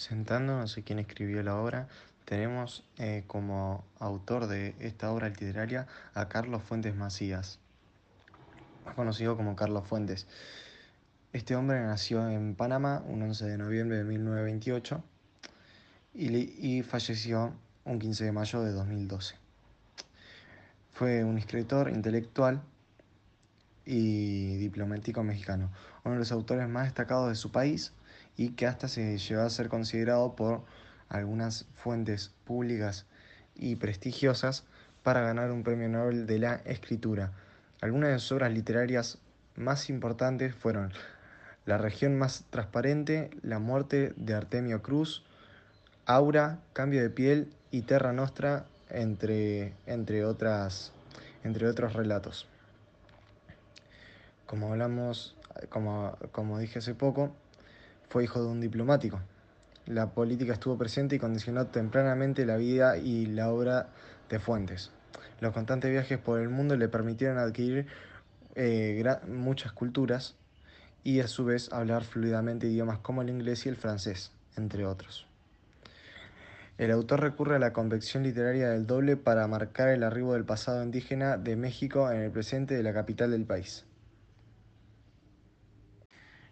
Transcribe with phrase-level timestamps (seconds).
[0.00, 1.86] Sentándonos a quien escribió la obra,
[2.24, 7.58] tenemos eh, como autor de esta obra literaria a Carlos Fuentes Macías,
[8.86, 10.26] más conocido como Carlos Fuentes.
[11.34, 15.04] Este hombre nació en Panamá un 11 de noviembre de 1928
[16.14, 17.52] y, y falleció
[17.84, 19.34] un 15 de mayo de 2012.
[20.94, 22.62] Fue un escritor intelectual
[23.84, 25.70] y diplomático mexicano,
[26.04, 27.92] uno de los autores más destacados de su país
[28.36, 30.64] y que hasta se llegó a ser considerado por
[31.08, 33.06] algunas fuentes públicas
[33.54, 34.64] y prestigiosas
[35.02, 37.32] para ganar un premio Nobel de la escritura.
[37.80, 39.18] Algunas de sus obras literarias
[39.56, 40.92] más importantes fueron
[41.66, 45.24] La región más transparente, La muerte de Artemio Cruz,
[46.06, 50.92] Aura, Cambio de piel y Terra Nostra, entre, entre, otras,
[51.44, 52.48] entre otros relatos.
[54.46, 55.36] Como hablamos,
[55.68, 57.32] como, como dije hace poco,
[58.10, 59.20] fue hijo de un diplomático.
[59.86, 63.88] La política estuvo presente y condicionó tempranamente la vida y la obra
[64.28, 64.90] de Fuentes.
[65.40, 67.86] Los constantes viajes por el mundo le permitieron adquirir
[68.56, 70.34] eh, muchas culturas
[71.04, 75.26] y a su vez hablar fluidamente idiomas como el inglés y el francés, entre otros.
[76.78, 80.82] El autor recurre a la convección literaria del doble para marcar el arribo del pasado
[80.82, 83.84] indígena de México en el presente de la capital del país.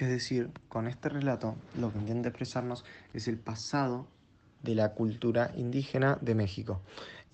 [0.00, 4.06] Es decir, con este relato lo que intenta expresarnos es el pasado
[4.62, 6.80] de la cultura indígena de México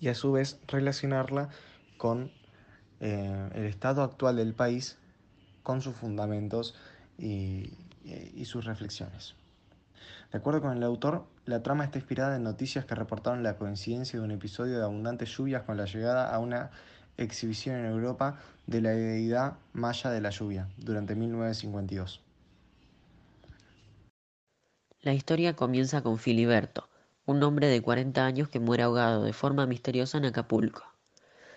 [0.01, 1.47] y a su vez relacionarla
[1.97, 2.29] con
[2.99, 4.97] eh, el estado actual del país,
[5.63, 6.75] con sus fundamentos
[7.17, 7.71] y,
[8.03, 9.35] y sus reflexiones.
[10.33, 14.19] De acuerdo con el autor, la trama está inspirada en noticias que reportaron la coincidencia
[14.19, 16.71] de un episodio de abundantes lluvias con la llegada a una
[17.15, 22.26] exhibición en Europa de la deidad maya de la lluvia durante 1952.
[25.01, 26.89] La historia comienza con Filiberto,
[27.27, 30.83] un hombre de 40 años que muere ahogado de forma misteriosa en Acapulco.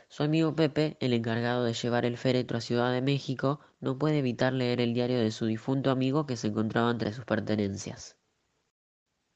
[0.08, 4.18] Su amigo Pepe, el encargado de llevar el féretro a Ciudad de México, no puede
[4.18, 8.17] evitar leer el diario de su difunto amigo que se encontraba entre sus pertenencias.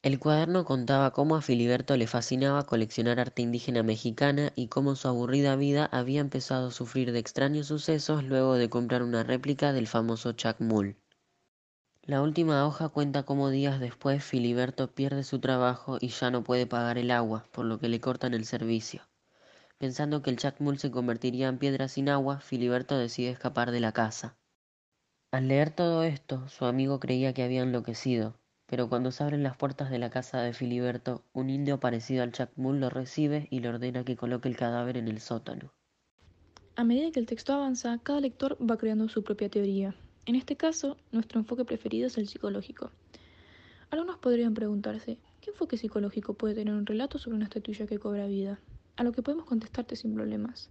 [0.03, 5.09] El cuaderno contaba cómo a Filiberto le fascinaba coleccionar arte indígena mexicana y cómo su
[5.09, 9.87] aburrida vida había empezado a sufrir de extraños sucesos luego de comprar una réplica del
[9.87, 10.99] famoso Chacmul.
[12.07, 16.67] La última hoja cuenta cómo días después Filiberto pierde su trabajo y ya no puede
[16.67, 19.01] pagar el agua, por lo que le cortan el servicio.
[19.79, 23.93] Pensando que el Chacmul se convertiría en piedra sin agua, Filiberto decide escapar de la
[23.93, 24.37] casa.
[25.31, 29.57] Al leer todo esto, su amigo creía que había enloquecido, pero cuando se abren las
[29.57, 33.71] puertas de la casa de Filiberto, un indio parecido al Chacmul lo recibe y le
[33.71, 35.73] ordena que coloque el cadáver en el sótano.
[36.77, 39.95] A medida que el texto avanza, cada lector va creando su propia teoría,
[40.27, 42.91] en este caso, nuestro enfoque preferido es el psicológico.
[43.91, 48.27] Algunos podrían preguntarse, ¿qué enfoque psicológico puede tener un relato sobre una estatuilla que cobra
[48.27, 48.59] vida?
[48.97, 50.71] A lo que podemos contestarte sin problemas.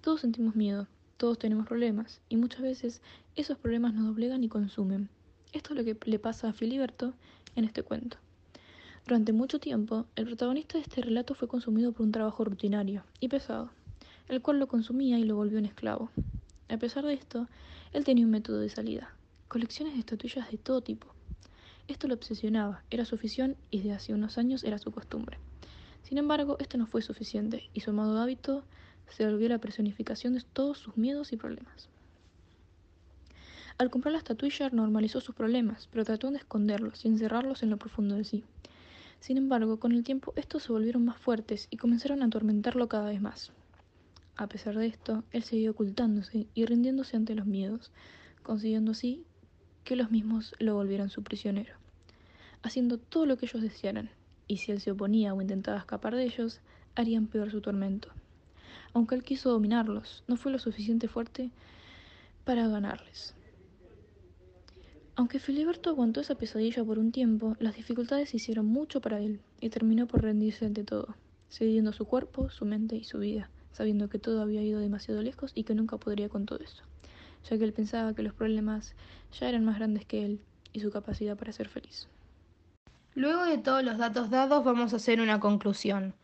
[0.00, 3.02] Todos sentimos miedo, todos tenemos problemas, y muchas veces
[3.36, 5.08] esos problemas nos doblegan y consumen.
[5.52, 7.14] Esto es lo que le pasa a Filiberto
[7.54, 8.16] en este cuento.
[9.06, 13.28] Durante mucho tiempo, el protagonista de este relato fue consumido por un trabajo rutinario y
[13.28, 13.70] pesado,
[14.28, 16.10] el cual lo consumía y lo volvió un esclavo.
[16.68, 17.48] A pesar de esto,
[17.92, 19.12] él tenía un método de salida,
[19.48, 21.08] colecciones de estatuillas de todo tipo.
[21.88, 25.38] Esto lo obsesionaba, era su afición y desde hace unos años era su costumbre.
[26.02, 28.62] Sin embargo, esto no fue suficiente y su amado hábito
[29.08, 31.88] se volvió la personificación de todos sus miedos y problemas.
[33.76, 37.76] Al comprar la estatuilla normalizó sus problemas, pero trató de esconderlos y encerrarlos en lo
[37.76, 38.44] profundo de sí.
[39.18, 43.08] Sin embargo, con el tiempo estos se volvieron más fuertes y comenzaron a atormentarlo cada
[43.08, 43.52] vez más.
[44.40, 47.92] A pesar de esto, él siguió ocultándose y rindiéndose ante los miedos,
[48.42, 49.26] consiguiendo así
[49.84, 51.74] que los mismos lo volvieran su prisionero,
[52.62, 54.08] haciendo todo lo que ellos desearan,
[54.48, 56.62] y si él se oponía o intentaba escapar de ellos,
[56.94, 58.08] harían peor su tormento.
[58.94, 61.50] Aunque él quiso dominarlos, no fue lo suficiente fuerte
[62.46, 63.34] para ganarles.
[65.16, 69.68] Aunque Filiberto aguantó esa pesadilla por un tiempo, las dificultades hicieron mucho para él y
[69.68, 71.14] terminó por rendirse ante todo,
[71.50, 75.52] cediendo su cuerpo, su mente y su vida sabiendo que todo había ido demasiado lejos
[75.54, 76.82] y que nunca podría con todo eso,
[77.48, 78.94] ya que él pensaba que los problemas
[79.38, 80.40] ya eran más grandes que él
[80.72, 82.08] y su capacidad para ser feliz.
[83.14, 86.14] Luego de todos los datos dados vamos a hacer una conclusión.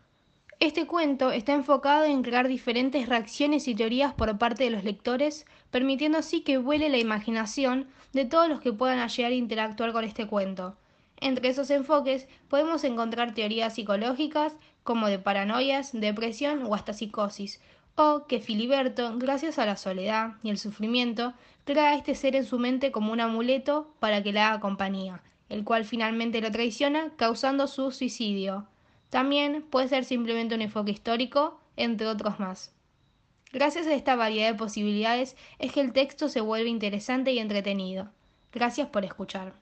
[0.58, 5.44] Este cuento está enfocado en crear diferentes reacciones y teorías por parte de los lectores,
[5.70, 10.04] permitiendo así que vuele la imaginación de todos los que puedan llegar a interactuar con
[10.04, 10.76] este cuento.
[11.20, 17.60] Entre esos enfoques podemos encontrar teorías psicológicas, como de paranoias, depresión o hasta psicosis,
[17.96, 21.32] o que Filiberto, gracias a la soledad y el sufrimiento,
[21.64, 25.22] crea a este ser en su mente como un amuleto para que le haga compañía,
[25.48, 28.66] el cual finalmente lo traiciona, causando su suicidio.
[29.08, 32.72] También puede ser simplemente un enfoque histórico, entre otros más.
[33.52, 38.10] Gracias a esta variedad de posibilidades es que el texto se vuelve interesante y entretenido.
[38.52, 39.54] Gracias por escuchar.